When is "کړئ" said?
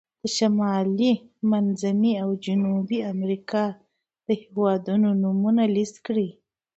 6.05-6.29